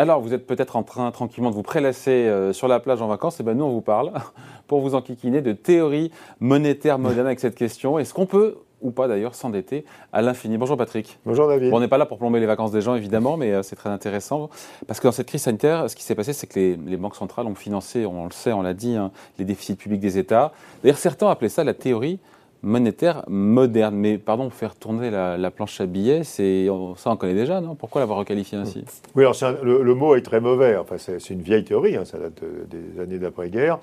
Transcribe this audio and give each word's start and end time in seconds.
Alors, 0.00 0.20
vous 0.20 0.32
êtes 0.32 0.46
peut-être 0.46 0.76
en 0.76 0.84
train 0.84 1.10
tranquillement 1.10 1.50
de 1.50 1.56
vous 1.56 1.64
prélasser 1.64 2.28
euh, 2.28 2.52
sur 2.52 2.68
la 2.68 2.78
plage 2.78 3.02
en 3.02 3.08
vacances. 3.08 3.40
Et 3.40 3.42
eh 3.42 3.44
ben 3.44 3.54
nous, 3.54 3.64
on 3.64 3.72
vous 3.72 3.80
parle 3.80 4.12
pour 4.68 4.80
vous 4.80 4.94
enquiquiner 4.94 5.42
de 5.42 5.52
théorie 5.52 6.12
monétaire 6.38 7.00
moderne 7.00 7.26
avec 7.26 7.40
cette 7.40 7.56
question. 7.56 7.98
Est-ce 7.98 8.14
qu'on 8.14 8.24
peut 8.24 8.58
ou 8.80 8.92
pas 8.92 9.08
d'ailleurs 9.08 9.34
s'endetter 9.34 9.84
à 10.12 10.22
l'infini? 10.22 10.56
Bonjour 10.56 10.76
Patrick. 10.76 11.18
Bonjour 11.26 11.48
David. 11.48 11.74
on 11.74 11.80
n'est 11.80 11.88
pas 11.88 11.98
là 11.98 12.06
pour 12.06 12.18
plomber 12.18 12.38
les 12.38 12.46
vacances 12.46 12.70
des 12.70 12.80
gens 12.80 12.94
évidemment, 12.94 13.36
mais 13.36 13.52
euh, 13.52 13.64
c'est 13.64 13.74
très 13.74 13.90
intéressant 13.90 14.50
parce 14.86 15.00
que 15.00 15.08
dans 15.08 15.12
cette 15.12 15.26
crise 15.26 15.42
sanitaire, 15.42 15.90
ce 15.90 15.96
qui 15.96 16.04
s'est 16.04 16.14
passé, 16.14 16.32
c'est 16.32 16.46
que 16.46 16.60
les, 16.60 16.96
banques 16.96 17.16
centrales 17.16 17.48
ont 17.48 17.56
financé, 17.56 18.06
on 18.06 18.26
le 18.26 18.30
sait, 18.30 18.52
on 18.52 18.62
l'a 18.62 18.74
dit, 18.74 18.94
hein, 18.94 19.10
les 19.40 19.44
déficits 19.44 19.74
publics 19.74 20.00
des 20.00 20.16
États. 20.16 20.52
D'ailleurs, 20.84 20.98
certains 20.98 21.28
appelaient 21.28 21.48
ça 21.48 21.64
la 21.64 21.74
théorie 21.74 22.20
monétaire 22.62 23.24
moderne. 23.28 23.94
Mais 23.96 24.18
pardon, 24.18 24.50
faire 24.50 24.74
tourner 24.74 25.10
la, 25.10 25.50
planche 25.50 25.80
à 25.80 25.86
billets, 25.86 26.24
c'est 26.24 26.68
ça 26.96 27.10
on 27.10 27.16
connaît 27.16 27.34
déjà, 27.34 27.60
non? 27.60 27.74
Pourquoi 27.74 28.00
l'avoir 28.00 28.18
requalifié 28.18 28.58
ainsi? 28.58 28.84
Oui, 29.14 29.24
alors 29.24 29.36
le, 29.62 29.94
mot 29.94 30.16
est 30.16 30.22
très 30.22 30.40
mauvais. 30.40 30.76
Enfin, 30.76 30.96
c'est 30.98 31.30
une 31.30 31.42
vieille 31.42 31.64
théorie, 31.64 31.96
hein, 31.96 32.04
ça 32.04 32.18
date 32.18 32.42
des 32.68 33.00
années 33.00 33.18
d'après-guerre. 33.18 33.78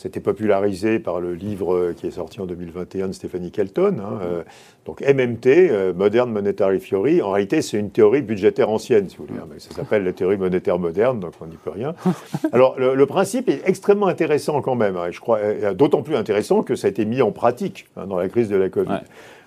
C'était 0.00 0.20
popularisé 0.20 0.98
par 0.98 1.20
le 1.20 1.34
livre 1.34 1.92
qui 1.92 2.06
est 2.06 2.12
sorti 2.12 2.40
en 2.40 2.46
2021 2.46 3.08
de 3.08 3.12
Stéphanie 3.12 3.50
Kelton. 3.50 4.00
Hein, 4.00 4.20
euh, 4.22 4.42
donc 4.86 5.02
MMT, 5.02 5.46
euh, 5.46 5.92
Modern 5.92 6.32
Monetary 6.32 6.78
Theory. 6.78 7.20
En 7.20 7.32
réalité, 7.32 7.60
c'est 7.60 7.76
une 7.76 7.90
théorie 7.90 8.22
budgétaire 8.22 8.70
ancienne, 8.70 9.10
si 9.10 9.18
vous 9.18 9.26
voulez. 9.26 9.38
Hein, 9.38 9.46
mais 9.52 9.58
ça 9.58 9.74
s'appelle 9.74 10.04
la 10.04 10.14
théorie 10.14 10.38
monétaire 10.38 10.78
moderne, 10.78 11.20
donc 11.20 11.34
on 11.42 11.46
n'y 11.48 11.58
peut 11.58 11.68
rien. 11.68 11.94
Alors, 12.52 12.80
le, 12.80 13.04
principe 13.04 13.50
est 13.50 13.60
extrêmement 13.66 14.06
intéressant 14.06 14.62
quand 14.62 14.74
même. 14.74 14.96
Hein, 14.96 15.10
je 15.10 15.20
crois, 15.20 15.74
d'autant 15.74 16.00
plus 16.00 16.16
intéressant 16.16 16.62
que 16.62 16.76
ça 16.76 16.86
a 16.86 16.90
été 16.90 17.04
mis 17.04 17.20
en 17.20 17.30
pratique 17.30 17.86
dans 17.94 18.16
la 18.16 18.30
crise 18.30 18.48
de 18.48 18.56
la 18.56 18.70
Covid. 18.70 19.00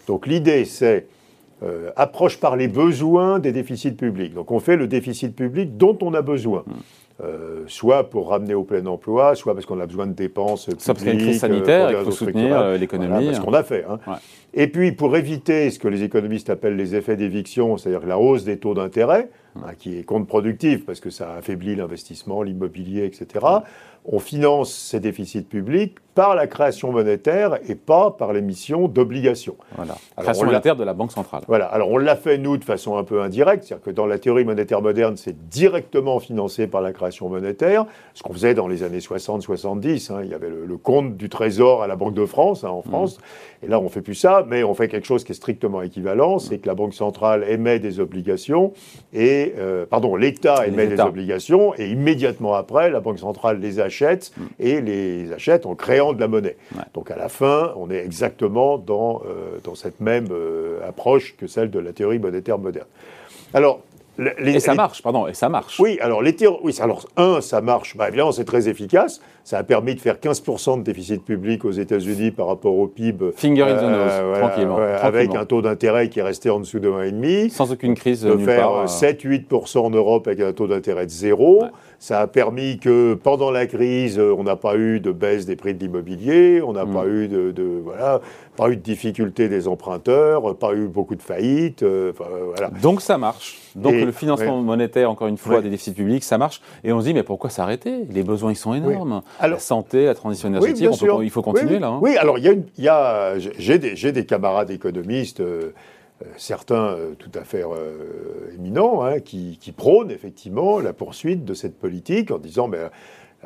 Donc 0.05 0.27
l'idée, 0.27 0.65
c'est 0.65 1.07
euh, 1.63 1.91
approche 1.95 2.39
par 2.39 2.55
les 2.55 2.67
besoins 2.67 3.39
des 3.39 3.51
déficits 3.51 3.91
publics. 3.91 4.33
Donc 4.33 4.51
on 4.51 4.59
fait 4.59 4.75
le 4.75 4.87
déficit 4.87 5.35
public 5.35 5.77
dont 5.77 5.97
on 6.01 6.13
a 6.13 6.21
besoin. 6.21 6.63
Mm. 6.65 6.71
Euh, 7.23 7.63
soit 7.67 8.09
pour 8.09 8.29
ramener 8.29 8.55
au 8.55 8.63
plein 8.63 8.85
emploi, 8.87 9.35
soit 9.35 9.53
parce 9.53 9.67
qu'on 9.67 9.79
a 9.79 9.85
besoin 9.85 10.07
de 10.07 10.13
dépenses 10.13 10.65
publiques. 10.65 10.81
Soit 10.81 10.93
parce 10.95 11.05
qu'il 11.05 11.13
y 11.13 11.15
a 11.15 11.19
une 11.19 11.27
crise 11.27 11.39
sanitaire 11.39 11.89
et 11.91 11.95
qu'il 11.95 12.05
faut 12.05 12.11
soutenir 12.11 12.59
euh, 12.59 12.77
l'économie. 12.77 13.27
C'est 13.27 13.35
ce 13.35 13.41
qu'on 13.41 13.53
a 13.53 13.63
fait. 13.63 13.85
Hein. 13.87 13.99
Et 14.53 14.67
puis 14.67 14.91
pour 14.93 15.15
éviter 15.15 15.69
ce 15.69 15.77
que 15.77 15.87
les 15.87 16.03
économistes 16.03 16.49
appellent 16.49 16.75
les 16.75 16.95
effets 16.95 17.15
d'éviction, 17.15 17.77
c'est-à-dire 17.77 18.07
la 18.07 18.17
hausse 18.17 18.43
des 18.43 18.57
taux 18.57 18.73
d'intérêt, 18.73 19.29
hein, 19.57 19.73
qui 19.77 19.97
est 19.97 20.03
contre-productive 20.03 20.85
parce 20.85 20.99
que 20.99 21.09
ça 21.09 21.33
affaiblit 21.33 21.75
l'investissement, 21.75 22.43
l'immobilier, 22.43 23.05
etc., 23.05 23.45
on 24.05 24.19
finance 24.19 24.73
ces 24.73 24.99
déficits 24.99 25.43
publics 25.43 25.97
par 26.13 26.35
la 26.35 26.45
création 26.45 26.91
monétaire 26.91 27.57
et 27.67 27.73
pas 27.73 28.11
par 28.11 28.33
l'émission 28.33 28.87
d'obligations. 28.87 29.55
Voilà. 29.75 29.95
création 30.15 30.45
monétaire 30.45 30.75
de 30.75 30.83
la 30.83 30.93
Banque 30.93 31.11
centrale. 31.11 31.41
Voilà. 31.47 31.65
Alors 31.65 31.89
on 31.89 31.97
l'a 31.97 32.15
fait, 32.15 32.37
nous, 32.37 32.57
de 32.57 32.63
façon 32.63 32.97
un 32.97 33.03
peu 33.03 33.21
indirecte, 33.21 33.63
c'est-à-dire 33.63 33.83
que 33.83 33.89
dans 33.89 34.05
la 34.05 34.19
théorie 34.19 34.45
monétaire 34.45 34.81
moderne, 34.81 35.17
c'est 35.17 35.49
directement 35.49 36.19
financé 36.19 36.67
par 36.67 36.81
la 36.81 36.93
création 36.93 37.29
monétaire, 37.29 37.85
ce 38.13 38.21
qu'on 38.21 38.33
faisait 38.33 38.53
dans 38.53 38.67
les 38.67 38.83
années 38.83 38.99
60-70. 38.99 40.11
Hein. 40.11 40.21
il 40.23 40.29
y 40.29 40.33
avait 40.33 40.49
le, 40.49 40.77
compte 40.77 41.17
du 41.17 41.29
Trésor 41.29 41.81
à 41.81 41.87
la 41.87 41.95
Banque 41.95 42.13
de 42.13 42.25
France, 42.25 42.63
hein, 42.63 42.69
en 42.69 42.79
mmh. 42.79 42.89
France, 42.89 43.17
et 43.63 43.67
là 43.67 43.79
on 43.79 43.89
fait 43.89 44.01
plus 44.01 44.15
ça, 44.15 44.45
mais 44.47 44.63
on 44.63 44.73
fait 44.73 44.87
quelque 44.87 45.07
chose 45.07 45.23
qui 45.23 45.31
est 45.31 45.35
strictement 45.35 45.81
équivalent, 45.81 46.39
c'est 46.39 46.57
que 46.57 46.67
la 46.67 46.75
Banque 46.75 46.93
centrale 46.93 47.45
émet 47.47 47.79
des 47.79 47.99
obligations, 47.99 48.73
et, 49.13 49.42
euh, 49.57 49.85
pardon, 49.85 50.15
l'État 50.15 50.67
émet 50.67 50.87
des 50.87 50.99
obligations, 50.99 51.73
et 51.77 51.89
immédiatement 51.89 52.53
après, 52.53 52.89
la 52.89 52.99
Banque 52.99 53.19
centrale 53.19 53.59
les 53.59 53.79
achète, 53.79 54.31
mmh. 54.35 54.41
et 54.59 54.81
les 54.81 55.33
achète 55.33 55.65
en 55.65 55.75
créant 55.75 56.13
de 56.13 56.19
la 56.19 56.27
monnaie. 56.27 56.57
Donc 56.93 57.11
à 57.11 57.17
la 57.17 57.29
fin, 57.29 57.73
on 57.75 57.89
est 57.89 58.03
exactement 58.03 58.77
dans, 58.77 59.21
euh, 59.25 59.59
dans 59.63 59.75
cette 59.75 59.99
même 59.99 60.27
euh, 60.31 60.87
approche 60.87 61.35
que 61.37 61.47
celle 61.47 61.69
de 61.69 61.79
la 61.79 61.93
théorie 61.93 62.19
monétaire 62.19 62.57
moderne. 62.57 62.87
Alors, 63.53 63.81
et 64.19 64.59
ça 64.59 64.75
marche, 64.75 65.01
pardon, 65.01 65.27
et 65.27 65.33
ça 65.33 65.49
marche. 65.49 65.79
Oui, 65.79 65.97
alors, 66.01 66.21
les 66.21 66.35
oui, 66.63 66.75
alors 66.79 67.05
un, 67.17 67.41
ça 67.41 67.61
marche, 67.61 67.97
bah, 67.97 68.07
évidemment, 68.09 68.31
c'est 68.31 68.45
très 68.45 68.69
efficace. 68.69 69.21
Ça 69.43 69.57
a 69.57 69.63
permis 69.63 69.95
de 69.95 69.99
faire 69.99 70.15
15% 70.15 70.79
de 70.79 70.83
déficit 70.83 71.23
public 71.23 71.65
aux 71.65 71.71
États-Unis 71.71 72.31
par 72.31 72.47
rapport 72.47 72.75
au 72.75 72.87
PIB. 72.87 73.31
Finger 73.35 73.63
in 73.63 73.75
the 73.75 73.81
nose, 73.81 73.91
euh, 73.91 74.39
tranquillement, 74.39 74.77
Avec 74.77 75.35
un 75.35 75.45
taux 75.45 75.61
d'intérêt 75.61 76.09
qui 76.09 76.19
est 76.19 76.23
resté 76.23 76.49
en 76.49 76.59
dessous 76.59 76.79
de 76.79 76.89
1,5. 76.89 77.49
Sans 77.49 77.71
aucune 77.71 77.95
crise. 77.95 78.21
De 78.21 78.37
faire 78.37 78.85
7-8% 78.85 79.79
en 79.79 79.89
Europe 79.89 80.27
avec 80.27 80.39
un 80.39 80.53
taux 80.53 80.67
d'intérêt 80.67 81.05
de 81.05 81.11
zéro. 81.11 81.63
Ça 81.99 82.19
a 82.19 82.27
permis 82.27 82.79
que 82.79 83.13
pendant 83.13 83.49
la 83.49 83.65
crise, 83.65 84.19
on 84.19 84.43
n'a 84.43 84.57
pas 84.57 84.75
eu 84.75 84.99
de 84.99 85.11
baisse 85.11 85.45
des 85.45 85.55
prix 85.55 85.73
de 85.73 85.79
l'immobilier, 85.79 86.61
on 86.61 86.73
n'a 86.73 86.83
mm. 86.83 86.93
pas 86.93 87.07
eu 87.07 87.27
de, 87.29 87.51
de, 87.51 87.81
voilà, 87.81 88.19
pas 88.55 88.69
eu 88.69 88.75
de 88.75 88.81
difficulté 88.81 89.49
des 89.49 89.67
emprunteurs, 89.67 90.55
pas 90.57 90.73
eu 90.73 90.87
beaucoup 90.87 91.15
de 91.15 91.21
faillites. 91.21 91.83
Euh, 91.83 92.13
voilà. 92.17 92.69
Donc 92.81 93.01
ça 93.01 93.17
marche. 93.17 93.59
Donc 93.75 93.93
le 93.93 94.11
financement 94.11 94.61
monétaire, 94.61 95.09
encore 95.09 95.27
une 95.27 95.37
fois, 95.37 95.61
des 95.61 95.69
déficits 95.69 95.93
publics, 95.93 96.23
ça 96.23 96.37
marche. 96.37 96.61
Et 96.83 96.93
on 96.93 96.99
se 96.99 97.05
dit, 97.05 97.13
mais 97.13 97.23
pourquoi 97.23 97.49
s'arrêter? 97.49 98.05
Les 98.09 98.23
besoins, 98.23 98.51
ils 98.51 98.55
sont 98.55 98.73
énormes. 98.73 99.21
la 99.41 99.59
santé, 99.59 100.05
la 100.05 100.15
transition 100.15 100.49
énergétique, 100.49 100.89
il 101.21 101.29
faut 101.29 101.41
continuer 101.41 101.79
là. 101.79 101.87
Hein. 101.87 101.99
Oui, 102.01 102.15
alors 102.17 102.37
il 102.37 102.63
y 102.77 102.87
a, 102.87 103.37
j'ai 103.37 103.79
des, 103.79 104.11
des, 104.11 104.25
camarades 104.25 104.69
économistes. 104.69 105.39
Euh, 105.39 105.73
euh, 106.21 106.25
certains 106.37 106.95
tout 107.17 107.31
à 107.33 107.43
fait 107.43 107.63
éminents, 108.55 109.03
hein, 109.03 109.19
qui, 109.19 109.57
qui, 109.59 109.71
prônent 109.71 110.11
effectivement 110.11 110.79
la 110.79 110.93
poursuite 110.93 111.43
de 111.43 111.55
cette 111.55 111.79
politique 111.79 112.29
en 112.29 112.37
disant 112.37 112.67
mais 112.67 112.77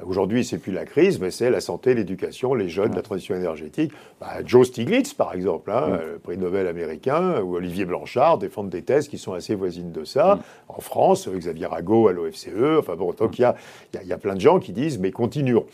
Aujourd'hui, 0.05 0.45
c'est 0.45 0.57
plus 0.57 0.71
la 0.71 0.85
crise, 0.85 1.19
mais 1.19 1.31
c'est 1.31 1.49
la 1.49 1.59
santé, 1.59 1.93
l'éducation, 1.93 2.53
les 2.53 2.69
jeunes, 2.69 2.93
la 2.95 3.01
transition 3.01 3.35
énergétique. 3.35 3.91
Bah, 4.21 4.27
Joe 4.45 4.67
Stiglitz, 4.67 5.13
par 5.13 5.33
exemple, 5.33 5.71
hein, 5.71 5.99
le 6.05 6.19
prix 6.19 6.37
Nobel 6.37 6.67
américain, 6.67 7.41
ou 7.41 7.55
Olivier 7.55 7.85
Blanchard 7.85 8.37
défendent 8.37 8.69
des 8.69 8.83
thèses 8.83 9.07
qui 9.07 9.17
sont 9.17 9.33
assez 9.33 9.55
voisines 9.55 9.91
de 9.91 10.03
ça. 10.03 10.39
En 10.67 10.81
France, 10.81 11.27
Xavier 11.27 11.65
Rago 11.65 12.07
à 12.07 12.13
l'OFCE. 12.13 12.49
Enfin 12.79 12.95
bon, 12.95 13.13
donc 13.13 13.39
il 13.39 13.41
y 13.41 13.45
a, 13.45 13.55
y, 14.03 14.13
a, 14.13 14.17
plein 14.17 14.35
de 14.35 14.41
gens 14.41 14.59
qui 14.59 14.71
disent, 14.71 14.99
mais 14.99 15.11
continuons. 15.11 15.65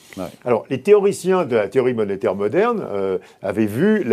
Alors, 0.45 0.65
les 0.69 0.81
théoriciens 0.81 1.45
de 1.45 1.55
la 1.55 1.67
théorie 1.67 1.93
monétaire 1.93 2.35
moderne 2.35 2.81
euh, 2.89 3.17
avaient 3.41 3.65
vu, 3.65 4.05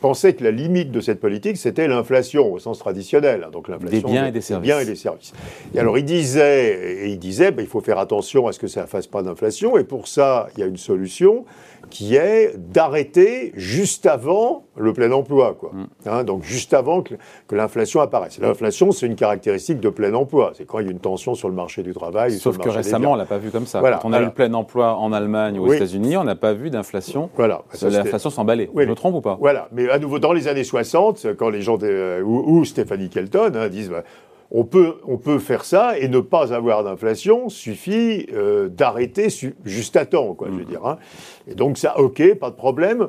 pensaient 0.00 0.32
que 0.32 0.44
la 0.44 0.50
limite 0.50 0.90
de 0.90 1.00
cette 1.00 1.20
politique, 1.20 1.58
c'était 1.58 1.88
l'inflation 1.88 2.52
au 2.52 2.58
sens 2.58 2.78
traditionnel. 2.78 3.44
Hein, 3.46 3.50
donc 3.50 3.68
l'inflation 3.68 4.08
des 4.08 4.14
biens 4.14 4.26
et 4.26 4.32
des 4.32 4.40
services. 4.40 4.66
Biens 4.66 4.80
et 4.80 4.86
des 4.86 4.96
services. 4.96 5.32
Et 5.74 5.78
alors, 5.78 5.98
il 5.98 6.04
disait, 6.04 7.04
et 7.04 7.08
il 7.08 7.18
disait, 7.18 7.50
bah, 7.50 7.62
il 7.62 7.68
faut 7.68 7.80
faire 7.80 7.98
attention 7.98 8.46
à 8.46 8.52
ce 8.52 8.58
que 8.58 8.66
ça 8.66 8.82
ne 8.82 8.86
fasse 8.86 9.06
pas 9.06 9.22
d'inflation 9.22 9.57
et 9.78 9.84
pour 9.84 10.08
ça, 10.08 10.48
il 10.54 10.60
y 10.60 10.62
a 10.62 10.66
une 10.66 10.76
solution 10.76 11.44
qui 11.90 12.16
est 12.16 12.54
d'arrêter 12.56 13.52
juste 13.54 14.06
avant 14.06 14.64
le 14.76 14.92
plein 14.92 15.10
emploi. 15.12 15.56
Quoi. 15.58 15.70
Mm. 15.72 15.86
Hein, 16.06 16.24
donc 16.24 16.42
juste 16.42 16.74
avant 16.74 17.02
que, 17.02 17.14
l'inflation 17.50 18.00
apparaisse. 18.00 18.38
L'inflation, 18.38 18.92
c'est 18.92 19.06
une 19.06 19.16
caractéristique 19.16 19.80
de 19.80 19.88
plein 19.88 20.14
emploi. 20.14 20.52
C'est 20.54 20.66
quand 20.66 20.78
il 20.78 20.86
y 20.86 20.88
a 20.88 20.92
une 20.92 21.00
tension 21.00 21.34
sur 21.34 21.48
le 21.48 21.54
marché 21.54 21.82
du 21.82 21.92
travail. 21.92 22.32
Sauf 22.32 22.58
que 22.58 22.68
récemment, 22.68 23.12
on 23.12 23.14
ne 23.14 23.20
l'a 23.20 23.26
pas 23.26 23.38
vu 23.38 23.50
comme 23.50 23.66
ça. 23.66 23.80
Quand 23.80 24.08
on 24.08 24.12
a 24.12 24.20
eu 24.20 24.26
le 24.26 24.30
plein 24.30 24.52
emploi 24.54 24.96
en 24.96 25.12
Allemagne 25.12 25.58
ou 25.58 25.66
aux 25.66 25.72
États-Unis, 25.72 26.16
on 26.16 26.24
n'a 26.24 26.36
pas 26.36 26.52
vu 26.52 26.70
d'inflation. 26.70 27.30
Voilà. 27.36 27.62
L'inflation 27.82 28.30
s'emballait. 28.30 28.70
Oui, 28.72 28.84
Je 28.84 28.90
me 28.90 28.94
trompe 28.94 29.16
ou 29.16 29.20
pas? 29.20 29.36
Voilà. 29.40 29.68
Mais 29.72 29.88
à 29.90 29.98
nouveau, 29.98 30.18
dans 30.18 30.32
les 30.32 30.48
années 30.48 30.64
60, 30.64 31.34
quand 31.38 31.48
les 31.48 31.62
gens, 31.62 31.78
ou, 32.24 32.64
Stéphanie 32.64 33.08
Kelton 33.08 33.52
hein, 33.54 33.68
disent 33.68 33.90
bah, 33.90 34.04
on 34.50 34.64
peut, 34.64 34.96
on 35.06 35.18
peut 35.18 35.38
faire 35.38 35.64
ça 35.64 35.98
et 35.98 36.08
ne 36.08 36.20
pas 36.20 36.54
avoir 36.54 36.82
d'inflation, 36.82 37.48
suffit 37.48 38.26
euh, 38.32 38.68
d'arrêter 38.68 39.28
juste 39.64 39.96
à 39.96 40.06
temps, 40.06 40.34
quoi, 40.34 40.48
je 40.50 40.56
veux 40.56 40.64
mm. 40.64 40.68
dire. 40.68 40.86
Hein. 40.86 40.98
Et 41.46 41.54
donc 41.54 41.78
ça, 41.78 41.98
ok, 41.98 42.34
pas 42.34 42.50
de 42.50 42.56
problème. 42.56 43.08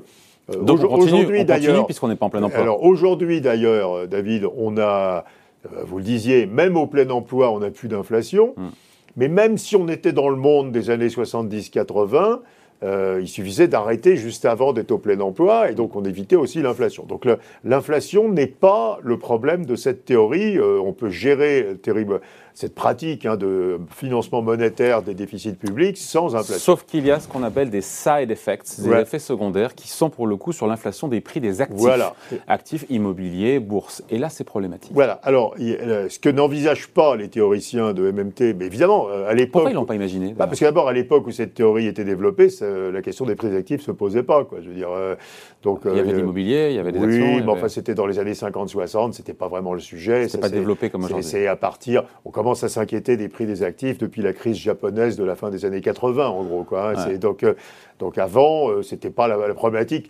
Euh, 0.54 0.62
donc 0.62 0.84
aujourd'hui 0.84 1.46
d'ailleurs, 1.46 1.86
puisqu'on 1.86 2.10
n'est 2.10 2.16
pas 2.16 2.26
en 2.26 2.30
plein 2.30 2.44
emploi. 2.44 2.62
Alors 2.62 2.84
aujourd'hui 2.84 3.40
d'ailleurs, 3.40 3.94
euh, 3.94 4.08
David, 4.08 4.46
on 4.58 4.78
a, 4.78 5.24
vous 5.86 5.98
le 5.98 6.04
disiez, 6.04 6.46
même 6.46 6.76
au 6.76 6.88
plein 6.88 7.10
emploi, 7.10 7.52
on 7.52 7.60
n'a 7.60 7.72
plus 7.72 7.88
d'inflation. 7.88 8.54
Mm. 8.58 8.68
Mais 9.16 9.28
même 9.28 9.58
si 9.58 9.76
on 9.76 9.88
était 9.88 10.14
dans 10.14 10.30
le 10.30 10.36
monde 10.36 10.72
des 10.72 10.90
années 10.90 11.08
70-80, 11.08 12.40
euh, 12.82 13.20
il 13.22 13.28
suffisait 13.28 13.68
d'arrêter 13.68 14.16
juste 14.16 14.46
avant 14.46 14.72
d'être 14.72 14.92
au 14.92 14.98
plein 14.98 15.20
emploi 15.20 15.70
et 15.70 15.76
donc 15.76 15.96
on 15.96 16.04
évitait 16.04 16.38
aussi 16.38 16.62
l'inflation. 16.62 17.06
Donc 17.06 17.28
l'inflation 17.64 18.30
n'est 18.30 18.48
pas 18.48 19.00
le 19.04 19.18
problème 19.18 19.66
de 19.66 19.76
cette 19.76 20.06
théorie. 20.06 20.58
Euh, 20.58 20.80
on 20.80 20.94
peut 20.94 21.10
gérer 21.10 21.76
terrible, 21.82 22.22
cette 22.60 22.76
pratique 22.76 23.26
hein, 23.26 23.38
de 23.38 23.80
financement 23.96 24.42
monétaire 24.42 25.02
des 25.02 25.14
déficits 25.14 25.54
publics 25.54 25.96
sans 25.96 26.36
inflation. 26.36 26.60
Sauf 26.60 26.84
qu'il 26.84 27.06
y 27.06 27.12
a 27.12 27.22
ce 27.22 27.28
qu'on 27.30 27.44
appelle 27.44 27.70
des 27.70 27.80
side 27.80 28.32
effects, 28.32 28.82
des 28.82 28.92
effets 28.92 29.20
secondaires 29.20 29.76
qui 29.76 29.88
sont 29.88 30.10
pour 30.10 30.28
le 30.28 30.36
coup 30.36 30.52
sur 30.52 30.68
l'inflation 30.68 31.08
des 31.08 31.22
prix 31.22 31.40
des 31.40 31.62
actifs, 31.62 31.90
actifs 32.50 32.86
immobiliers, 32.90 33.60
bourses. 33.60 34.04
Et 34.10 34.18
là, 34.18 34.28
c'est 34.28 34.44
problématique. 34.44 34.92
Voilà. 34.94 35.22
Alors, 35.24 35.56
euh, 35.58 36.10
ce 36.10 36.20
que 36.20 36.28
n'envisagent 36.28 36.90
pas 36.90 37.16
les 37.16 37.30
théoriciens 37.30 37.94
de 37.94 38.12
MMT, 38.12 38.54
mais 38.58 38.66
évidemment, 38.66 39.08
euh, 39.08 39.30
à 39.30 39.34
l'époque. 39.34 39.54
Pourquoi 39.54 39.72
ils 39.72 39.76
l'ont 39.76 39.86
pas 39.86 39.96
imaginé 39.96 40.34
bah, 40.38 40.46
Parce 40.46 40.60
que 40.60 40.66
d'abord, 40.66 40.90
à 40.90 40.94
l'époque 40.94 41.28
où 41.28 41.32
cette 41.32 41.54
théorie 41.54 41.88
était 41.88 42.04
développée, 42.04 42.50
la 42.60 43.02
question 43.02 43.24
des 43.24 43.36
prix 43.36 43.52
des 43.52 43.56
actifs 43.56 43.84
se 43.84 43.92
posait 43.92 44.24
pas. 44.24 44.44
Quoi. 44.44 44.58
Je 44.62 44.68
veux 44.68 44.76
dire, 44.76 44.92
euh, 44.92 45.16
donc, 45.64 45.84
il 45.86 45.96
y 45.96 46.00
avait 46.02 46.12
l'immobilier, 46.12 46.72
il 46.72 46.76
y 46.76 46.80
avait 46.80 46.92
des 46.92 47.02
actions. 47.02 47.36
Oui, 47.36 47.42
mais 47.42 47.52
enfin, 47.52 47.70
c'était 47.70 47.96
dans 47.96 48.06
les 48.06 48.20
années 48.20 48.34
50-60, 48.34 49.14
c'était 49.14 49.34
pas 49.34 49.48
vraiment 49.48 49.74
le 49.74 49.80
sujet. 49.80 50.28
C'était 50.28 50.40
pas 50.40 50.50
développé 50.50 50.90
comme 50.90 51.06
aujourd'hui. 51.06 51.24
C'est 51.24 51.48
à 51.48 51.56
partir. 51.56 52.04
On 52.26 52.32
commence 52.32 52.49
commence 52.50 52.64
à 52.64 52.70
s'inquiéter 52.70 53.16
des 53.16 53.28
prix 53.28 53.46
des 53.46 53.62
actifs 53.62 54.00
depuis 54.00 54.24
la 54.24 54.34
crise 54.34 54.58
japonaise 54.58 55.16
de 55.16 55.24
la 55.24 55.36
fin 55.36 55.52
des 55.52 55.66
années 55.66 55.82
80, 55.82 56.30
en 56.30 56.44
gros. 56.44 56.64
Quoi, 56.64 56.94
hein. 56.98 57.18
donc, 57.22 57.46
donc 58.00 58.18
avant, 58.18 58.82
ce 58.82 58.96
n'était 58.96 59.12
pas 59.12 59.28
la, 59.28 59.54
problématique. 59.54 60.10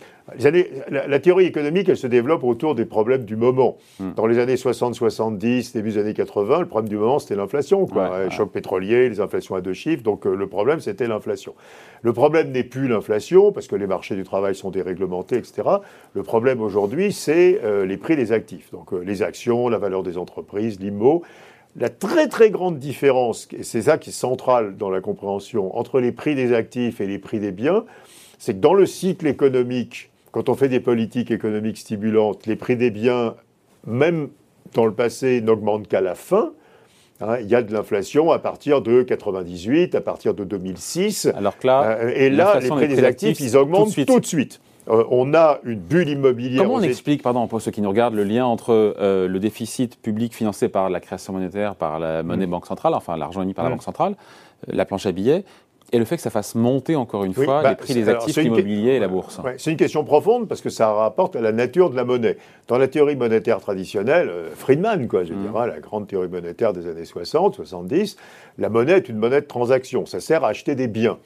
la, 0.88 1.18
théorie 1.18 1.44
économique, 1.44 1.90
elle 1.90 1.98
se 1.98 2.06
développe 2.06 2.42
autour 2.42 2.74
des 2.74 2.86
problèmes 2.86 3.26
du 3.26 3.36
moment. 3.36 3.76
Hmm. 3.98 4.12
Dans 4.16 4.26
les 4.26 4.38
années 4.38 4.54
60-70, 4.54 5.74
début 5.74 5.90
des 5.90 5.98
années 5.98 6.14
80, 6.14 6.60
le 6.60 6.66
problème 6.66 6.88
du 6.88 6.96
moment, 6.96 7.18
c'était 7.18 7.36
l'inflation. 7.36 7.86
le 7.94 8.30
choc 8.30 8.50
pétrolier, 8.52 9.10
les 9.10 9.20
inflations 9.20 9.54
à 9.54 9.60
deux 9.60 9.74
chiffres. 9.74 10.02
Donc 10.02 10.24
le 10.24 10.46
problème, 10.46 10.80
c'était 10.80 11.06
l'inflation. 11.06 11.54
Le 12.00 12.14
problème 12.14 12.52
n'est 12.52 12.64
plus 12.64 12.88
l'inflation, 12.88 13.52
parce 13.52 13.66
que 13.66 13.76
les 13.76 13.86
marchés 13.86 14.16
du 14.16 14.24
travail 14.24 14.54
sont 14.54 14.70
déréglementés, 14.70 15.36
etc. 15.36 15.68
Le 16.14 16.22
problème 16.22 16.62
aujourd'hui, 16.62 17.12
c'est 17.12 17.60
les 17.84 17.96
prix 17.98 18.16
des 18.16 18.32
actifs. 18.32 18.70
Donc 18.70 18.92
les 18.92 19.22
actions, 19.22 19.68
la 19.68 19.76
valeur 19.76 20.02
des 20.02 20.16
entreprises, 20.16 20.80
l'IMO. 20.80 21.22
La 21.76 21.88
très 21.88 22.26
très 22.28 22.50
grande 22.50 22.78
différence, 22.78 23.46
et 23.56 23.62
c'est 23.62 23.82
ça 23.82 23.96
qui 23.96 24.10
est 24.10 24.12
central 24.12 24.76
dans 24.76 24.90
la 24.90 25.00
compréhension, 25.00 25.76
entre 25.78 26.00
les 26.00 26.10
prix 26.10 26.34
des 26.34 26.52
actifs 26.52 27.00
et 27.00 27.06
les 27.06 27.18
prix 27.18 27.38
des 27.38 27.52
biens, 27.52 27.84
c'est 28.38 28.54
que 28.54 28.58
dans 28.58 28.74
le 28.74 28.86
cycle 28.86 29.26
économique, 29.26 30.10
quand 30.32 30.48
on 30.48 30.54
fait 30.54 30.68
des 30.68 30.80
politiques 30.80 31.30
économiques 31.30 31.78
stimulantes, 31.78 32.46
les 32.46 32.56
prix 32.56 32.76
des 32.76 32.90
biens, 32.90 33.36
même 33.86 34.30
dans 34.74 34.86
le 34.86 34.92
passé, 34.92 35.40
n'augmentent 35.40 35.88
qu'à 35.88 36.00
la 36.00 36.14
fin. 36.14 36.52
Hein, 37.20 37.36
il 37.40 37.48
y 37.48 37.54
a 37.54 37.62
de 37.62 37.72
l'inflation 37.72 38.30
à 38.30 38.38
partir 38.38 38.80
de 38.80 39.02
98, 39.02 39.94
à 39.94 40.00
partir 40.00 40.34
de 40.34 40.44
2006. 40.44 41.28
Alors 41.36 41.58
que 41.58 41.66
là, 41.66 41.98
euh, 42.00 42.12
et 42.14 42.30
là, 42.30 42.58
les 42.60 42.68
prix 42.68 42.88
des 42.88 43.04
actifs, 43.04 43.40
ils 43.40 43.56
augmentent 43.56 43.94
Tout 44.06 44.20
de 44.20 44.26
suite. 44.26 44.60
Euh, 44.90 45.04
on 45.10 45.34
a 45.34 45.60
une 45.64 45.78
bulle 45.78 46.08
immobilière. 46.08 46.62
Comment 46.62 46.76
on 46.76 46.82
explique, 46.82 47.22
pardon, 47.22 47.46
pour 47.46 47.62
ceux 47.62 47.70
qui 47.70 47.80
nous 47.80 47.88
regardent, 47.88 48.14
le 48.14 48.24
lien 48.24 48.44
entre 48.44 48.72
euh, 48.72 49.28
le 49.28 49.38
déficit 49.38 50.00
public 50.00 50.34
financé 50.34 50.68
par 50.68 50.90
la 50.90 51.00
création 51.00 51.32
monétaire, 51.32 51.76
par 51.76 51.98
la 51.98 52.22
monnaie 52.22 52.46
mm. 52.46 52.50
banque 52.50 52.66
centrale, 52.66 52.94
enfin 52.94 53.16
l'argent 53.16 53.42
émis 53.42 53.54
par 53.54 53.64
la 53.64 53.70
mm. 53.70 53.74
banque 53.74 53.82
centrale, 53.82 54.16
euh, 54.68 54.72
la 54.74 54.84
planche 54.84 55.06
à 55.06 55.12
billets, 55.12 55.44
et 55.92 55.98
le 55.98 56.04
fait 56.04 56.16
que 56.16 56.22
ça 56.22 56.30
fasse 56.30 56.54
monter 56.54 56.96
encore 56.96 57.24
une 57.24 57.34
fois 57.34 57.62
bah, 57.62 57.70
les 57.70 57.76
prix 57.76 57.94
des 57.94 58.08
actifs 58.08 58.36
immobiliers 58.36 58.92
et 58.92 58.98
la 59.00 59.08
bourse. 59.08 59.40
c'est 59.58 59.72
une 59.72 59.76
question 59.76 60.04
profonde 60.04 60.46
parce 60.46 60.60
que 60.60 60.70
ça 60.70 60.92
rapporte 60.92 61.34
à 61.34 61.40
la 61.40 61.50
nature 61.50 61.90
de 61.90 61.96
la 61.96 62.04
monnaie. 62.04 62.36
Dans 62.68 62.78
la 62.78 62.86
théorie 62.86 63.16
monétaire 63.16 63.60
traditionnelle, 63.60 64.30
Friedman, 64.54 65.08
quoi, 65.08 65.24
je 65.24 65.34
mm. 65.34 65.52
la 65.66 65.80
grande 65.80 66.06
théorie 66.06 66.28
monétaire 66.28 66.72
des 66.72 66.88
années 66.88 67.04
60, 67.04 67.56
70, 67.56 68.16
la 68.58 68.68
monnaie 68.68 68.98
est 68.98 69.08
une 69.08 69.16
monnaie 69.16 69.40
de 69.40 69.46
transaction. 69.46 70.06
Ça 70.06 70.20
sert 70.20 70.44
à 70.44 70.48
acheter 70.48 70.74
des 70.74 70.86
biens. 70.86 71.18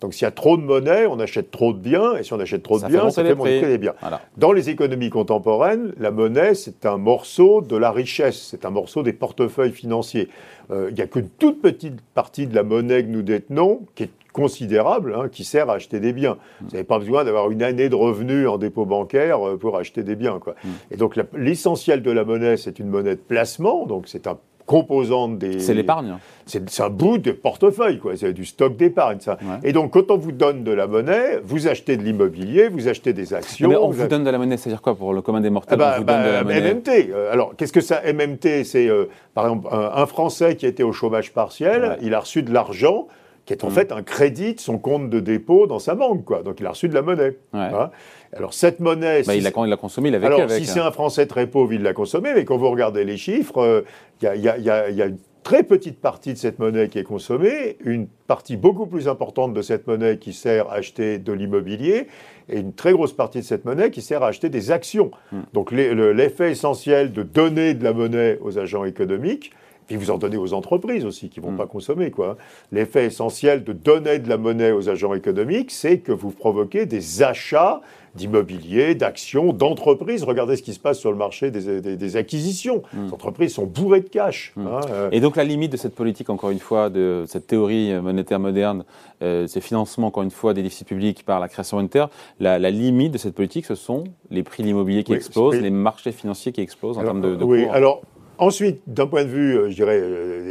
Donc 0.00 0.14
s'il 0.14 0.24
y 0.24 0.28
a 0.28 0.30
trop 0.30 0.56
de 0.56 0.62
monnaie, 0.62 1.06
on 1.06 1.20
achète 1.20 1.50
trop 1.50 1.72
de 1.72 1.78
biens, 1.78 2.16
et 2.16 2.22
si 2.22 2.32
on 2.32 2.40
achète 2.40 2.62
trop 2.62 2.80
de 2.80 2.86
biens, 2.86 3.10
ça 3.10 3.22
fait 3.22 3.34
monter 3.34 3.66
les 3.66 3.78
biens. 3.78 3.94
Dans 4.36 4.52
les 4.52 4.70
économies 4.70 5.10
contemporaines, 5.10 5.92
la 5.98 6.10
monnaie, 6.10 6.54
c'est 6.54 6.86
un 6.86 6.96
morceau 6.96 7.60
de 7.60 7.76
la 7.76 7.90
richesse, 7.90 8.48
c'est 8.50 8.64
un 8.64 8.70
morceau 8.70 9.02
des 9.02 9.12
portefeuilles 9.12 9.72
financiers. 9.72 10.28
Euh, 10.70 10.86
il 10.90 10.94
n'y 10.94 11.02
a 11.02 11.06
qu'une 11.06 11.28
toute 11.28 11.60
petite 11.60 12.00
partie 12.14 12.46
de 12.46 12.54
la 12.54 12.62
monnaie 12.62 13.02
que 13.02 13.08
nous 13.08 13.22
détenons, 13.22 13.80
qui 13.94 14.04
est 14.04 14.10
considérable, 14.32 15.14
hein, 15.16 15.28
qui 15.28 15.44
sert 15.44 15.68
à 15.70 15.74
acheter 15.74 16.00
des 16.00 16.12
biens. 16.12 16.38
Vous 16.60 16.70
n'avez 16.70 16.84
pas 16.84 16.98
besoin 16.98 17.24
d'avoir 17.24 17.50
une 17.50 17.62
année 17.62 17.88
de 17.88 17.94
revenus 17.94 18.48
en 18.48 18.58
dépôt 18.58 18.86
bancaire 18.86 19.46
euh, 19.46 19.56
pour 19.56 19.76
acheter 19.76 20.02
des 20.02 20.14
biens. 20.14 20.38
Quoi. 20.38 20.54
Mm. 20.62 20.68
Et 20.92 20.96
donc 20.96 21.18
l'essentiel 21.34 22.02
de 22.02 22.10
la 22.10 22.24
monnaie, 22.24 22.56
c'est 22.56 22.78
une 22.78 22.88
monnaie 22.88 23.16
de 23.16 23.20
placement, 23.20 23.86
donc 23.86 24.04
c'est 24.06 24.26
un 24.26 24.38
composante 24.70 25.36
des. 25.36 25.58
C'est 25.58 25.74
l'épargne. 25.74 26.14
C'est 26.46 26.80
un 26.80 26.90
bout 26.90 27.18
de 27.18 27.32
portefeuille, 27.32 27.98
quoi. 27.98 28.16
C'est 28.16 28.32
du 28.32 28.44
stock 28.44 28.76
d'épargne, 28.76 29.18
ça. 29.18 29.36
Et 29.64 29.72
donc, 29.72 29.92
quand 29.92 30.12
on 30.12 30.16
vous 30.16 30.30
donne 30.30 30.62
de 30.62 30.70
la 30.70 30.86
monnaie, 30.86 31.40
vous 31.42 31.66
achetez 31.66 31.96
de 31.96 32.02
l'immobilier, 32.02 32.68
vous 32.68 32.86
achetez 32.86 33.12
des 33.12 33.34
actions. 33.34 33.68
Mais 33.68 33.76
on 33.76 33.90
vous, 33.90 34.06
donne 34.06 34.22
de 34.22 34.30
la 34.30 34.38
monnaie, 34.38 34.56
c'est-à-dire 34.56 34.80
quoi 34.80 34.94
pour 34.94 35.12
le 35.12 35.22
commun 35.22 35.40
des 35.40 35.50
mortels 35.50 35.78
ah 35.82 36.00
bah, 36.00 36.44
bah, 36.44 36.44
MMT. 36.44 37.10
Euh, 37.10 37.32
alors, 37.32 37.54
qu'est-ce 37.56 37.72
que 37.72 37.80
ça, 37.80 38.00
MMT 38.04 38.64
C'est, 38.64 38.88
euh, 38.88 39.08
par 39.34 39.44
exemple, 39.44 39.68
un, 39.72 40.06
Français 40.06 40.54
qui 40.54 40.66
était 40.66 40.84
au 40.84 40.92
chômage 40.92 41.32
partiel, 41.32 41.98
il 42.00 42.14
a 42.14 42.20
reçu 42.20 42.42
de 42.42 42.52
l'argent 42.52 43.08
qui 43.50 43.54
est 43.54 43.64
en 43.64 43.70
mm. 43.70 43.72
fait 43.72 43.90
un 43.90 44.02
crédit 44.04 44.54
de 44.54 44.60
son 44.60 44.78
compte 44.78 45.10
de 45.10 45.18
dépôt 45.18 45.66
dans 45.66 45.80
sa 45.80 45.96
banque, 45.96 46.24
quoi. 46.24 46.44
Donc, 46.44 46.60
il 46.60 46.66
a 46.66 46.70
reçu 46.70 46.88
de 46.88 46.94
la 46.94 47.02
monnaie. 47.02 47.36
Hein. 47.52 47.90
Alors 48.32 48.54
cette 48.54 48.78
monnaie, 48.78 49.24
bah, 49.24 49.34
il 49.34 49.42
l'a 49.42 49.50
il 49.50 49.68
l'a 49.68 49.76
consommé, 49.76 50.08
il 50.08 50.14
a 50.14 50.20
vécu 50.20 50.32
Alors 50.32 50.48
si 50.48 50.66
c'est 50.66 50.78
hein. 50.78 50.86
un 50.86 50.92
Français 50.92 51.26
très 51.26 51.48
pauvre, 51.48 51.72
il 51.72 51.82
l'a 51.82 51.92
consommé, 51.92 52.30
mais 52.32 52.44
quand 52.44 52.56
vous 52.56 52.70
regardez 52.70 53.02
les 53.02 53.16
chiffres, 53.16 53.58
euh, 53.60 53.82
il 54.22 54.40
y, 54.40 54.48
a, 54.48 54.86
une 54.88 55.18
très 55.42 55.64
petite 55.64 56.00
partie 56.00 56.32
de 56.32 56.38
cette 56.38 56.60
monnaie 56.60 56.88
qui 56.88 57.00
est 57.00 57.04
consommée, 57.04 57.76
une 57.84 58.06
partie 58.28 58.56
beaucoup 58.56 58.86
plus 58.86 59.08
importante 59.08 59.52
de 59.52 59.62
cette 59.62 59.88
monnaie 59.88 60.18
qui 60.18 60.32
sert 60.32 60.70
à 60.70 60.74
acheter 60.74 61.18
de 61.18 61.32
l'immobilier, 61.32 62.06
et 62.48 62.60
une 62.60 62.72
très 62.72 62.92
grosse 62.92 63.14
partie 63.14 63.38
de 63.38 63.44
cette 63.44 63.64
monnaie 63.64 63.90
qui 63.90 64.00
sert 64.00 64.22
à 64.22 64.28
acheter 64.28 64.48
des 64.48 64.70
actions. 64.70 65.10
Hmm. 65.32 65.40
Donc 65.54 65.72
l'effet 65.72 66.52
essentiel 66.52 67.10
de 67.10 67.24
donner 67.24 67.74
de 67.74 67.82
la 67.82 67.92
monnaie 67.92 68.38
aux 68.42 68.60
agents 68.60 68.84
économiques, 68.84 69.50
puis 69.90 69.96
vous 69.96 70.12
en 70.12 70.18
donnez 70.18 70.36
aux 70.36 70.52
entreprises 70.52 71.04
aussi 71.04 71.28
qui 71.28 71.40
ne 71.40 71.46
vont 71.46 71.50
hmm. 71.50 71.56
pas 71.56 71.66
consommer. 71.66 72.12
quoi. 72.12 72.36
L'effet 72.70 73.06
essentiel 73.06 73.64
de 73.64 73.72
donner 73.72 74.20
de 74.20 74.28
la 74.28 74.36
monnaie 74.36 74.70
aux 74.70 74.88
agents 74.88 75.14
économiques, 75.14 75.72
c'est 75.72 75.98
que 75.98 76.12
vous 76.12 76.30
provoquez 76.30 76.86
des 76.86 77.24
achats 77.24 77.80
d'immobilier, 78.14 78.94
d'actions, 78.94 79.52
d'entreprises. 79.52 80.22
Regardez 80.22 80.56
ce 80.56 80.62
qui 80.62 80.74
se 80.74 80.80
passe 80.80 80.98
sur 80.98 81.10
le 81.10 81.16
marché 81.16 81.50
des, 81.50 82.16
acquisitions. 82.16 82.84
Hmm. 82.92 83.06
Les 83.06 83.12
entreprises 83.12 83.54
sont 83.54 83.66
bourrées 83.66 84.00
de 84.00 84.08
cash. 84.08 84.52
Hmm. 84.54 84.66
Hein, 84.68 84.80
euh. 84.90 85.08
Et 85.10 85.20
donc 85.20 85.34
la 85.34 85.42
limite 85.42 85.72
de 85.72 85.76
cette 85.76 85.96
politique, 85.96 86.30
encore 86.30 86.50
une 86.50 86.60
fois, 86.60 86.88
de 86.88 87.24
cette 87.26 87.48
théorie 87.48 87.92
monétaire 88.00 88.38
moderne, 88.38 88.84
euh, 89.22 89.48
ces 89.48 89.60
financements, 89.60 90.06
encore 90.06 90.22
une 90.22 90.30
fois, 90.30 90.54
des 90.54 90.62
déficits 90.62 90.84
publics 90.84 91.24
par 91.24 91.40
la 91.40 91.48
création 91.48 91.78
monétaire, 91.78 92.10
la, 92.38 92.58
limite 92.70 93.10
de 93.10 93.18
cette 93.18 93.34
politique, 93.34 93.66
ce 93.66 93.74
sont 93.74 94.04
les 94.30 94.44
prix 94.44 94.62
de 94.62 94.68
l'immobilier 94.68 95.02
qui 95.02 95.14
explosent, 95.14 95.60
les 95.60 95.70
marchés 95.70 96.12
financiers 96.12 96.52
qui 96.52 96.60
explosent 96.60 96.96
en 96.96 97.02
termes 97.02 97.20
de, 97.20 97.34
de 97.34 97.44
Oui, 97.44 97.66
alors 97.72 98.02
ensuite, 98.40 98.82
d'un 98.86 99.06
point 99.06 99.24
de 99.24 99.28
vue, 99.28 99.56
euh, 99.56 99.70
dirais, 99.74 100.02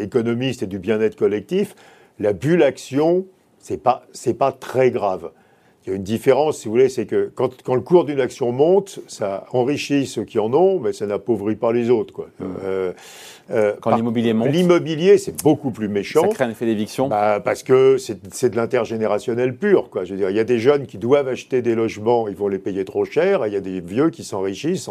économiste 0.01 0.63
et 0.63 0.67
du 0.67 0.79
bien-être 0.79 1.15
collectif, 1.17 1.75
la 2.19 2.33
bulle 2.33 2.63
action, 2.63 3.25
c'est 3.59 3.81
pas, 3.81 4.05
pas 4.37 4.51
très 4.51 4.91
grave. 4.91 5.31
Il 5.85 5.89
y 5.91 5.93
a 5.93 5.95
une 5.95 6.03
différence, 6.03 6.57
si 6.57 6.67
vous 6.67 6.73
voulez, 6.73 6.89
c'est 6.89 7.05
que 7.05 7.31
quand, 7.33 7.73
le 7.73 7.81
cours 7.81 8.03
d'une 8.03 8.19
action 8.19 8.51
monte, 8.51 8.99
ça 9.07 9.45
enrichit 9.53 10.05
ceux 10.05 10.25
qui 10.25 10.37
en 10.37 10.53
ont, 10.53 10.79
mais 10.79 10.91
ça 10.91 11.05
n'appauvrit 11.05 11.55
pas 11.55 11.71
les 11.71 11.89
autres. 11.89 12.13
Quoi. 12.13 12.27
Mmh. 12.39 12.45
Euh, 12.63 12.93
euh, 13.51 13.73
quand 13.81 13.95
l'immobilier 13.95 14.33
monte 14.33 14.49
L'immobilier, 14.49 15.17
c'est 15.17 15.41
beaucoup 15.41 15.71
plus 15.71 15.87
méchant. 15.87 16.21
Ça 16.23 16.27
crée 16.27 16.43
un 16.43 16.49
effet 16.49 16.65
d'éviction 16.65 17.07
bah, 17.07 17.39
Parce 17.39 17.63
que 17.63 17.97
c'est 17.97 18.49
de 18.49 18.55
l'intergénérationnel 18.57 19.55
pur. 19.55 19.89
Quoi. 19.89 20.03
Je 20.03 20.11
veux 20.11 20.17
dire, 20.17 20.29
il 20.29 20.35
y 20.35 20.39
a 20.39 20.43
des 20.43 20.59
jeunes 20.59 20.85
qui 20.85 20.97
doivent 20.97 21.29
acheter 21.29 21.61
des 21.61 21.75
logements, 21.75 22.27
ils 22.27 22.35
vont 22.35 22.49
les 22.49 22.59
payer 22.59 22.83
trop 22.83 23.05
cher, 23.05 23.47
il 23.47 23.53
y 23.53 23.57
a 23.57 23.61
des 23.61 23.79
vieux 23.79 24.09
qui 24.09 24.25
s'enrichissent. 24.25 24.89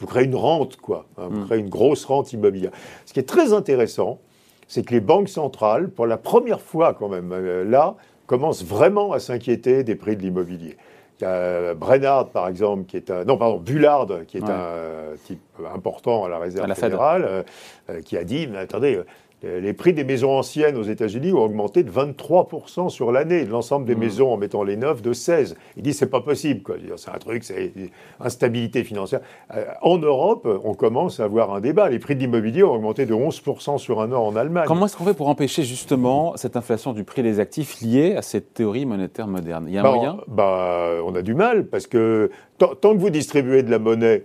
Vous 0.00 0.06
créez 0.06 0.24
une 0.24 0.34
rente, 0.34 0.76
quoi. 0.76 1.06
Hein, 1.16 1.28
vous 1.30 1.40
mmh. 1.40 1.46
créez 1.46 1.58
une 1.60 1.68
grosse 1.68 2.04
rente 2.04 2.32
immobilière. 2.32 2.72
Ce 3.06 3.12
qui 3.12 3.20
est 3.20 3.28
très 3.28 3.52
intéressant, 3.52 4.18
c'est 4.66 4.82
que 4.82 4.92
les 4.92 5.00
banques 5.00 5.28
centrales, 5.28 5.88
pour 5.88 6.06
la 6.06 6.16
première 6.16 6.60
fois 6.60 6.94
quand 6.94 7.08
même, 7.08 7.30
euh, 7.32 7.64
là, 7.64 7.96
commence 8.26 8.64
vraiment 8.64 9.12
à 9.12 9.20
s'inquiéter 9.20 9.84
des 9.84 9.94
prix 9.94 10.16
de 10.16 10.22
l'immobilier. 10.22 10.76
Il 11.20 11.24
y 11.24 11.26
a 11.26 11.74
Brennard, 11.74 12.30
par 12.30 12.48
exemple, 12.48 12.84
qui 12.84 12.96
est 12.96 13.10
un. 13.10 13.24
Non, 13.24 13.36
pardon, 13.36 13.58
Bullard, 13.58 14.08
qui 14.26 14.38
est 14.38 14.50
un 14.50 15.14
type 15.24 15.40
important 15.72 16.24
à 16.24 16.28
la 16.28 16.38
réserve 16.38 16.72
fédérale, 16.74 17.24
euh, 17.24 17.42
euh, 17.90 18.00
qui 18.00 18.16
a 18.16 18.24
dit 18.24 18.46
Mais 18.48 18.58
attendez, 18.58 18.96
euh, 18.96 19.06
les 19.42 19.72
prix 19.74 19.92
des 19.92 20.04
maisons 20.04 20.38
anciennes 20.38 20.76
aux 20.76 20.84
États-Unis 20.84 21.32
ont 21.32 21.42
augmenté 21.42 21.82
de 21.82 21.90
23% 21.90 22.88
sur 22.88 23.12
l'année, 23.12 23.44
l'ensemble 23.44 23.84
des 23.84 23.94
mmh. 23.94 23.98
maisons 23.98 24.32
en 24.32 24.36
mettant 24.36 24.62
les 24.62 24.76
neuves 24.76 25.02
de 25.02 25.12
16. 25.12 25.56
Il 25.76 25.82
dit 25.82 25.92
c'est 25.92 26.06
pas 26.06 26.20
possible, 26.20 26.62
C'est 26.96 27.10
un 27.10 27.18
truc, 27.18 27.44
c'est 27.44 27.72
instabilité 28.20 28.84
financière. 28.84 29.20
Euh, 29.54 29.64
en 29.82 29.98
Europe, 29.98 30.48
on 30.64 30.74
commence 30.74 31.20
à 31.20 31.24
avoir 31.24 31.52
un 31.52 31.60
débat. 31.60 31.88
Les 31.90 31.98
prix 31.98 32.14
de 32.14 32.20
l'immobilier 32.20 32.62
ont 32.62 32.72
augmenté 32.72 33.06
de 33.06 33.14
11% 33.14 33.78
sur 33.78 34.00
un 34.00 34.12
an 34.12 34.26
en 34.26 34.36
Allemagne. 34.36 34.64
Comment 34.66 34.86
est-ce 34.86 34.96
qu'on 34.96 35.04
fait 35.04 35.14
pour 35.14 35.28
empêcher 35.28 35.62
justement 35.62 36.36
cette 36.36 36.56
inflation 36.56 36.92
du 36.92 37.04
prix 37.04 37.22
des 37.22 37.40
actifs 37.40 37.80
liée 37.80 38.14
à 38.16 38.22
cette 38.22 38.54
théorie 38.54 38.86
monétaire 38.86 39.26
moderne? 39.26 39.66
Il 39.68 39.74
y 39.74 39.78
a 39.78 39.80
un 39.80 39.84
bah, 39.84 39.94
moyen? 39.94 40.16
bah, 40.28 40.90
On 41.04 41.14
a 41.14 41.22
du 41.22 41.34
mal 41.34 41.66
parce 41.66 41.86
que 41.86 42.30
tant 42.58 42.74
que 42.74 42.98
vous 42.98 43.10
distribuez 43.10 43.62
de 43.62 43.70
la 43.70 43.78
monnaie 43.78 44.24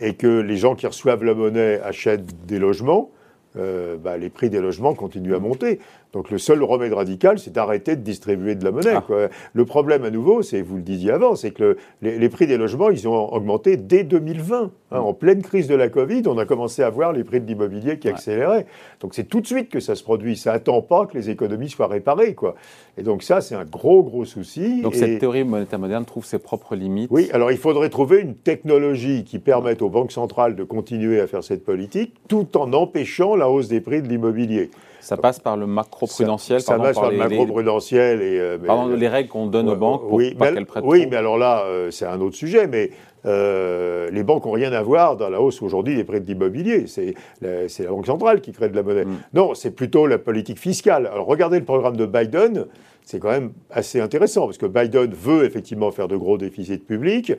et 0.00 0.14
que 0.14 0.40
les 0.40 0.56
gens 0.56 0.74
qui 0.74 0.86
reçoivent 0.86 1.24
la 1.24 1.34
monnaie 1.34 1.80
achètent 1.80 2.46
des 2.46 2.58
logements, 2.58 3.10
euh, 3.56 3.96
bah, 3.96 4.16
les 4.16 4.30
prix 4.30 4.50
des 4.50 4.60
logements 4.60 4.94
continuent 4.94 5.34
à 5.34 5.38
monter. 5.38 5.80
Donc 6.12 6.30
le 6.30 6.38
seul 6.38 6.62
remède 6.62 6.92
radical, 6.92 7.38
c'est 7.38 7.52
d'arrêter 7.52 7.94
de 7.94 8.00
distribuer 8.00 8.54
de 8.54 8.64
la 8.64 8.70
monnaie. 8.70 8.94
Ah. 8.94 9.28
Le 9.52 9.64
problème 9.64 10.04
à 10.04 10.10
nouveau, 10.10 10.42
c'est, 10.42 10.62
vous 10.62 10.76
le 10.76 10.82
disiez 10.82 11.12
avant, 11.12 11.36
c'est 11.36 11.50
que 11.50 11.76
les, 12.00 12.28
prix 12.28 12.46
des 12.46 12.56
logements, 12.56 12.90
ils 12.90 13.06
ont 13.06 13.32
augmenté 13.32 13.76
dès 13.76 14.04
2020. 14.04 14.70
Hein. 14.90 15.00
en 15.00 15.12
pleine 15.12 15.42
crise 15.42 15.68
de 15.68 15.74
la 15.74 15.90
Covid, 15.90 16.22
on 16.26 16.38
a 16.38 16.46
commencé 16.46 16.82
à 16.82 16.88
voir 16.88 17.12
les 17.12 17.22
prix 17.22 17.42
de 17.42 17.46
l'immobilier 17.46 17.98
qui 17.98 18.08
accéléraient. 18.08 18.64
Donc 19.00 19.14
c'est 19.14 19.24
tout 19.24 19.42
de 19.42 19.46
suite 19.46 19.68
que 19.68 19.80
ça 19.80 19.94
se 19.94 20.02
produit. 20.02 20.36
Ça 20.36 20.52
attend 20.52 20.80
pas 20.80 21.04
que 21.04 21.16
les 21.16 21.28
économies 21.28 21.68
soient 21.68 21.88
réparées. 21.88 22.34
Quoi. 22.34 22.54
Et 22.96 23.02
donc 23.02 23.22
ça, 23.22 23.42
c'est 23.42 23.54
un 23.54 23.66
gros, 23.66 24.02
gros 24.02 24.24
souci. 24.24 24.80
Donc 24.80 24.94
cette 24.94 25.18
théorie 25.18 25.44
monétaire 25.44 25.78
moderne 25.78 26.06
trouve 26.06 26.24
ses 26.24 26.38
propres 26.38 26.74
limites. 26.74 27.10
Oui, 27.10 27.28
alors 27.32 27.52
il 27.52 27.58
faudrait 27.58 27.90
trouver 27.90 28.20
une 28.20 28.34
technologie 28.34 29.24
qui 29.24 29.38
permette 29.38 29.82
aux 29.82 29.90
banques 29.90 30.12
centrales 30.12 30.56
de 30.56 30.64
continuer 30.64 31.20
à 31.20 31.26
faire 31.26 31.44
cette 31.44 31.64
politique 31.64 32.14
tout 32.28 32.56
en 32.56 32.72
empêchant 32.72 33.36
la 33.36 33.50
hausse 33.50 33.68
des 33.68 33.82
prix 33.82 34.00
de 34.00 34.08
l'immobilier. 34.08 34.70
Ça 35.00 35.16
passe 35.16 35.38
par 35.38 35.56
le 35.56 35.66
macro-prudentiel 35.66 36.60
Ça, 36.60 36.74
ça 36.74 36.78
passe 36.78 36.96
par, 36.96 37.10
le 37.10 37.16
macro-prudentiel 37.16 38.20
et. 38.20 38.38
Euh, 38.38 38.58
pardon, 38.58 38.88
les 38.88 39.08
règles 39.08 39.28
qu'on 39.28 39.46
donne 39.46 39.68
aux 39.68 39.76
banques 39.76 40.02
pour 40.02 40.12
oui, 40.12 40.34
pas 40.34 40.52
qu'elles 40.52 40.66
prêtent 40.66 40.84
Oui, 40.86 41.06
mais 41.10 41.16
alors 41.16 41.38
là, 41.38 41.64
c'est 41.90 42.06
un 42.06 42.20
autre 42.20 42.36
sujet, 42.36 42.66
mais. 42.66 42.90
Les 43.28 44.22
banques 44.22 44.46
n'ont 44.46 44.52
rien 44.52 44.72
à 44.72 44.82
voir 44.82 45.16
dans 45.16 45.28
la 45.28 45.40
hausse 45.40 45.62
aujourd'hui 45.62 45.96
des 45.96 46.04
prêts 46.04 46.20
d'immobilier. 46.20 46.86
C'est 46.86 47.14
la, 47.40 47.62
la, 47.62 47.90
Banque 47.90 48.06
centrale 48.06 48.40
qui 48.40 48.52
crée 48.52 48.68
de 48.68 48.76
la 48.76 48.82
monnaie. 48.82 49.04
Mm. 49.04 49.18
Non, 49.34 49.54
c'est 49.54 49.70
plutôt 49.70 50.06
la 50.06 50.18
politique 50.18 50.58
fiscale. 50.58 51.06
Alors 51.06 51.26
regardez 51.26 51.58
le 51.58 51.64
programme 51.64 51.96
de 51.96 52.06
Biden 52.06 52.66
c'est 53.08 53.20
quand 53.20 53.30
même 53.30 53.52
assez 53.70 54.02
intéressant, 54.02 54.44
parce 54.44 54.58
que 54.58 54.66
Biden 54.66 55.14
veut 55.14 55.44
effectivement 55.46 55.90
faire 55.90 56.08
de 56.08 56.16
gros 56.16 56.36
déficits 56.36 56.76
publics, 56.76 57.32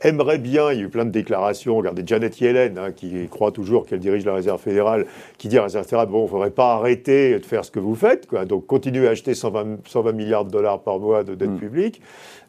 aimerait 0.00 0.38
bien, 0.38 0.70
il 0.70 0.78
y 0.78 0.82
a 0.82 0.84
eu 0.84 0.88
plein 0.88 1.04
de 1.04 1.10
déclarations, 1.10 1.76
regardez 1.76 2.04
Janet 2.06 2.40
Yellen, 2.40 2.78
hein, 2.78 2.92
qui 2.92 3.26
croit 3.28 3.50
toujours 3.50 3.86
qu'elle 3.86 3.98
dirige 3.98 4.24
la 4.24 4.34
Réserve 4.34 4.60
fédérale, 4.60 5.06
qui 5.36 5.48
dit 5.48 5.56
à 5.56 5.62
la 5.62 5.64
Réserve 5.64 5.84
fédérale, 5.84 6.06
bon, 6.06 6.20
il 6.20 6.24
ne 6.24 6.28
faudrait 6.28 6.50
pas 6.52 6.74
arrêter 6.74 7.40
de 7.40 7.44
faire 7.44 7.64
ce 7.64 7.72
que 7.72 7.80
vous 7.80 7.96
faites, 7.96 8.28
quoi. 8.28 8.44
donc 8.44 8.66
continuez 8.66 9.08
à 9.08 9.10
acheter 9.10 9.34
120, 9.34 9.78
120, 9.88 10.12
milliards 10.12 10.44
de 10.44 10.50
dollars 10.52 10.82
par 10.82 11.00
mois 11.00 11.24
de 11.24 11.34
dette 11.34 11.50
mm. 11.50 11.58
publique. 11.58 12.00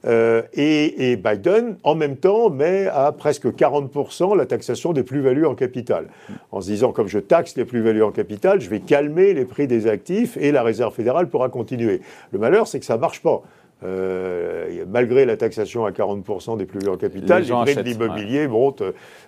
Euh, 0.05 0.43
et, 0.53 1.15
Biden, 1.15 1.77
en 1.83 1.95
même 1.95 2.17
temps, 2.17 2.51
met 2.51 2.86
à 2.87 3.11
presque 3.11 3.47
40% 3.47 4.35
la 4.35 4.45
taxation 4.45 4.93
des 4.93 5.03
plus-values 5.03 5.45
en 5.45 5.55
capital, 5.55 6.07
en 6.51 6.61
se 6.61 6.67
disant, 6.67 6.91
comme 6.91 7.07
je 7.07 7.19
taxe 7.19 7.55
les 7.55 7.65
plus-values 7.65 8.03
en 8.03 8.11
capital, 8.11 8.61
je 8.61 8.69
vais 8.69 8.79
calmer 8.79 9.33
les 9.33 9.45
prix 9.45 9.67
des 9.67 9.87
actifs 9.87 10.37
et 10.37 10.51
la 10.51 10.63
Réserve 10.63 10.93
fédérale 10.93 11.29
pourra 11.29 11.49
continuer. 11.49 12.01
Le 12.31 12.39
malheur, 12.39 12.67
c'est 12.67 12.79
que 12.79 12.85
ça 12.85 12.95
ne 12.95 13.01
marche 13.01 13.21
pas. 13.21 13.41
Euh, 13.83 14.85
malgré 14.87 15.25
la 15.25 15.37
taxation 15.37 15.85
à 15.85 15.91
40% 15.91 16.57
des 16.57 16.65
plus 16.65 16.79
grands 16.79 16.97
capital, 16.97 17.43
les, 17.43 17.49
prix 17.51 17.75
de 17.75 17.81
l'immobilier 17.81 18.47
montent 18.47 18.81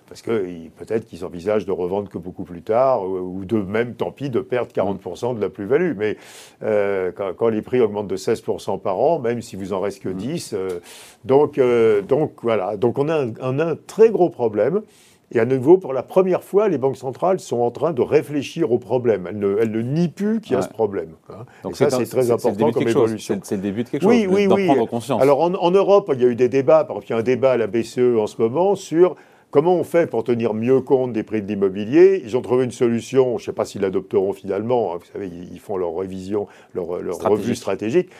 parce 0.08 0.22
que 0.22 0.44
peut-être 0.76 1.06
qu'ils 1.06 1.24
envisagent 1.24 1.66
de 1.66 1.72
revendre 1.72 2.08
que 2.08 2.18
beaucoup 2.18 2.42
plus 2.42 2.62
tard 2.62 3.04
ou 3.04 3.44
de 3.44 3.58
même, 3.58 3.94
tant 3.94 4.10
pis, 4.10 4.28
de 4.28 4.40
perdre 4.40 4.72
40% 4.72 5.36
de 5.36 5.40
la 5.40 5.50
plus-value. 5.50 5.92
Mais 5.96 6.16
euh, 6.64 7.12
quand, 7.12 7.48
les 7.48 7.62
prix 7.62 7.80
augmentent 7.80 8.08
de 8.08 8.16
16% 8.16 8.80
par 8.80 8.98
an, 8.98 9.20
même 9.20 9.40
si 9.40 9.54
vous 9.54 9.72
en 9.72 9.80
reste 9.80 10.02
que 10.02 10.08
10, 10.08 10.52
mm. 10.52 10.56
euh, 10.56 10.80
donc, 11.24 11.60
donc 12.08 12.32
voilà. 12.42 12.76
Donc 12.76 12.98
on 12.98 13.08
a 13.08 13.22
un 13.22 13.76
très 13.86 14.10
gros 14.10 14.30
problème. 14.30 14.82
Et 15.32 15.38
à 15.38 15.44
nouveau, 15.44 15.78
pour 15.78 15.92
la 15.92 16.02
première 16.02 16.42
fois, 16.42 16.68
les 16.68 16.78
banques 16.78 16.96
centrales 16.96 17.38
sont 17.38 17.58
en 17.60 17.70
train 17.70 17.92
de 17.92 18.02
réfléchir 18.02 18.72
au 18.72 18.78
problème. 18.78 19.28
Elles 19.28 19.38
ne, 19.38 19.58
elles 19.60 19.70
ne 19.70 19.80
nient 19.80 20.08
plus 20.08 20.40
qu'il 20.40 20.54
y 20.54 20.56
a 20.56 20.62
ce 20.62 20.68
problème. 20.68 21.10
Hein. 21.28 21.44
Donc 21.62 21.76
ça, 21.76 21.88
c'est 21.88 22.04
très 22.06 22.30
important 22.32 22.72
comme 22.72 22.88
évolution. 22.88 23.38
C'est 23.44 23.56
le 23.56 23.62
début 23.62 23.84
de 23.84 23.90
quelque 23.90 24.02
chose, 24.02 24.10
oui, 24.10 24.26
oui, 24.28 24.48
oui. 24.48 24.66
prendre 24.66 24.88
conscience. 24.88 25.22
Alors 25.22 25.40
en, 25.40 25.54
en, 25.54 25.70
Europe, 25.70 26.10
il 26.14 26.20
y 26.20 26.24
a 26.24 26.28
eu 26.28 26.34
des 26.34 26.48
débats. 26.48 26.84
Par 26.84 26.96
exemple, 26.96 27.06
il 27.08 27.12
y 27.12 27.14
a 27.14 27.18
un 27.18 27.22
débat 27.22 27.52
à 27.52 27.56
la 27.56 27.68
BCE 27.68 28.18
en 28.18 28.26
ce 28.26 28.42
moment 28.42 28.74
sur 28.74 29.14
Comment 29.50 29.74
on 29.74 29.82
fait 29.82 30.06
pour 30.06 30.22
tenir 30.22 30.54
mieux 30.54 30.80
compte 30.80 31.12
des 31.12 31.24
prix 31.24 31.42
de 31.42 31.48
l'immobilier? 31.48 32.22
Ils 32.24 32.36
ont 32.36 32.40
trouvé 32.40 32.64
une 32.64 32.70
solution, 32.70 33.36
je 33.36 33.42
ne 33.42 33.46
sais 33.46 33.52
pas 33.52 33.64
s'ils 33.64 33.80
l'adopteront 33.80 34.32
finalement, 34.32 34.94
hein, 34.94 34.98
vous 35.00 35.12
savez, 35.12 35.28
ils 35.28 35.58
font 35.58 35.76
leur 35.76 35.96
révision, 35.96 36.46
leur, 36.72 37.02
leur 37.02 37.18
revue 37.18 37.56
stratégique, 37.56 38.10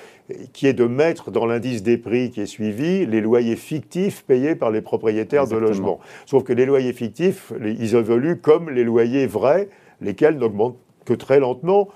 qui 0.53 0.67
est 0.67 0.73
de 0.73 0.87
mettre 0.87 1.31
dans 1.31 1.47
l'indice 1.47 1.85
des 1.85 1.99
prix 1.99 2.31
qui 2.31 2.41
est 2.41 2.47
suivi 2.47 3.07
les 3.07 3.21
loyers 3.21 3.55
fictifs 3.55 4.25
payés 4.25 4.57
par 4.57 4.73
les 4.73 4.81
propriétaires 4.81 5.47
de 5.47 5.57
logements. 5.57 6.01
Sauf 6.27 6.43
que 6.43 6.53
les 6.53 6.67
loyers 6.67 6.93
fictifs, 6.93 7.53
ils 7.65 7.95
évoluent 7.95 8.41
comme 8.41 8.69
les 8.69 8.83
loyers 8.83 9.29
vrais, 9.29 9.69
lesquels 10.01 10.37
n'augmentent 10.37 10.79
que 11.05 11.15
très 11.15 11.39
lentement 11.39 11.89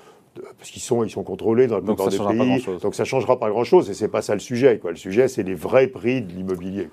parce 0.59 0.71
qu'ils 0.71 0.83
sont, 0.83 1.05
ils 1.05 1.11
sont 1.11 1.23
contrôlés 1.23 1.67
dans 1.67 1.77
la 1.77 1.83
plupart 1.83 2.09
des 2.09 2.19
pays, 2.19 2.65
donc 2.83 2.95
ça 2.95 3.03
ne 3.03 3.07
changera 3.07 3.39
pas 3.39 3.51
grand-chose, 3.51 3.91
et 3.91 3.95
ce 3.95 4.05
n'est 4.05 4.11
pas 4.11 4.23
ça 4.23 4.35
le 4.35 4.41
sujet. 4.41 4.79
Quoi. 4.79 4.91
Le 4.91 4.97
sujet, 4.97 5.29
c'est 5.29 5.43
les 5.43 5.55
vrais 5.55 5.87
prix 5.87 6.23
de 6.23 6.33
l'immobilier. 6.33 6.89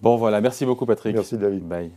Bon, 0.00 0.16
voilà, 0.16 0.40
merci 0.40 0.64
beaucoup 0.64 0.86
Patrick. 0.86 1.14
Merci 1.14 1.36
David. 1.36 1.66
Bye. 1.66 1.90